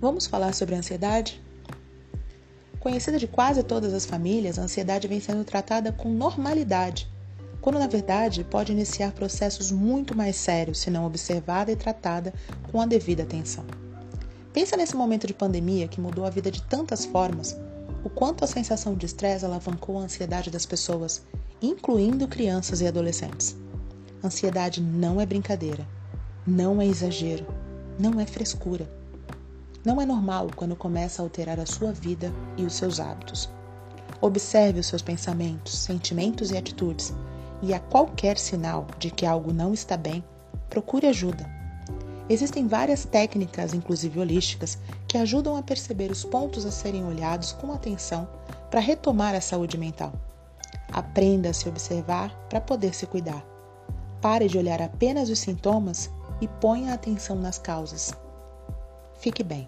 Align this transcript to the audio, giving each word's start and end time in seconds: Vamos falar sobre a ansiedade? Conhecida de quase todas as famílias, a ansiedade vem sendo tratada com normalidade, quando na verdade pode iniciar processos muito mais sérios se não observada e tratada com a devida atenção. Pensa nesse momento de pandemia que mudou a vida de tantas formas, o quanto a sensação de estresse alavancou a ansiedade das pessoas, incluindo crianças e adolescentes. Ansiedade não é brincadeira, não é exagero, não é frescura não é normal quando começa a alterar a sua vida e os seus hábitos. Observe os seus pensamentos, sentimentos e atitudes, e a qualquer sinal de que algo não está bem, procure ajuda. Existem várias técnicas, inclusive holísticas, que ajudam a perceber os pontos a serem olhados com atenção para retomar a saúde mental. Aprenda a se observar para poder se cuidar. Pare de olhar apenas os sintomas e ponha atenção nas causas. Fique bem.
Vamos 0.00 0.26
falar 0.26 0.54
sobre 0.54 0.74
a 0.74 0.78
ansiedade? 0.78 1.42
Conhecida 2.78 3.18
de 3.18 3.28
quase 3.28 3.62
todas 3.62 3.92
as 3.92 4.06
famílias, 4.06 4.58
a 4.58 4.62
ansiedade 4.62 5.06
vem 5.06 5.20
sendo 5.20 5.44
tratada 5.44 5.92
com 5.92 6.08
normalidade, 6.08 7.06
quando 7.60 7.78
na 7.78 7.86
verdade 7.86 8.42
pode 8.42 8.72
iniciar 8.72 9.12
processos 9.12 9.70
muito 9.70 10.16
mais 10.16 10.36
sérios 10.36 10.78
se 10.78 10.88
não 10.88 11.04
observada 11.04 11.70
e 11.70 11.76
tratada 11.76 12.32
com 12.72 12.80
a 12.80 12.86
devida 12.86 13.24
atenção. 13.24 13.66
Pensa 14.54 14.74
nesse 14.74 14.96
momento 14.96 15.26
de 15.26 15.34
pandemia 15.34 15.86
que 15.86 16.00
mudou 16.00 16.24
a 16.24 16.30
vida 16.30 16.50
de 16.50 16.62
tantas 16.62 17.04
formas, 17.04 17.54
o 18.02 18.08
quanto 18.08 18.42
a 18.42 18.48
sensação 18.48 18.94
de 18.94 19.04
estresse 19.04 19.44
alavancou 19.44 19.98
a 19.98 20.04
ansiedade 20.04 20.50
das 20.50 20.64
pessoas, 20.64 21.20
incluindo 21.60 22.26
crianças 22.26 22.80
e 22.80 22.86
adolescentes. 22.86 23.54
Ansiedade 24.24 24.80
não 24.80 25.20
é 25.20 25.26
brincadeira, 25.26 25.86
não 26.46 26.80
é 26.80 26.86
exagero, 26.86 27.46
não 27.98 28.18
é 28.18 28.24
frescura 28.24 28.98
não 29.84 30.00
é 30.00 30.06
normal 30.06 30.48
quando 30.54 30.76
começa 30.76 31.22
a 31.22 31.24
alterar 31.24 31.58
a 31.58 31.66
sua 31.66 31.92
vida 31.92 32.32
e 32.56 32.64
os 32.64 32.74
seus 32.74 33.00
hábitos. 33.00 33.48
Observe 34.20 34.80
os 34.80 34.86
seus 34.86 35.00
pensamentos, 35.00 35.76
sentimentos 35.78 36.50
e 36.50 36.56
atitudes, 36.56 37.14
e 37.62 37.72
a 37.72 37.80
qualquer 37.80 38.38
sinal 38.38 38.86
de 38.98 39.10
que 39.10 39.24
algo 39.24 39.52
não 39.52 39.72
está 39.72 39.96
bem, 39.96 40.22
procure 40.68 41.06
ajuda. 41.06 41.48
Existem 42.28 42.68
várias 42.68 43.04
técnicas, 43.04 43.74
inclusive 43.74 44.20
holísticas, 44.20 44.78
que 45.08 45.18
ajudam 45.18 45.56
a 45.56 45.62
perceber 45.62 46.10
os 46.10 46.24
pontos 46.24 46.64
a 46.64 46.70
serem 46.70 47.04
olhados 47.04 47.52
com 47.52 47.72
atenção 47.72 48.28
para 48.70 48.80
retomar 48.80 49.34
a 49.34 49.40
saúde 49.40 49.76
mental. 49.76 50.12
Aprenda 50.92 51.50
a 51.50 51.52
se 51.52 51.68
observar 51.68 52.32
para 52.48 52.60
poder 52.60 52.94
se 52.94 53.06
cuidar. 53.06 53.44
Pare 54.20 54.46
de 54.46 54.58
olhar 54.58 54.80
apenas 54.80 55.28
os 55.28 55.38
sintomas 55.38 56.10
e 56.40 56.46
ponha 56.46 56.94
atenção 56.94 57.36
nas 57.36 57.58
causas. 57.58 58.12
Fique 59.20 59.44
bem. 59.44 59.66